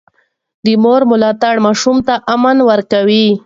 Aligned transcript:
د 0.65 0.67
مور 0.83 1.01
ملاتړ 1.11 1.55
ماشوم 1.65 1.97
ته 2.07 2.13
امن 2.33 2.57
ورکوي. 2.69 3.27